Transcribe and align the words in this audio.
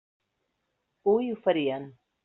Hui 1.13 1.31
ho 1.35 1.39
farien. 1.47 1.91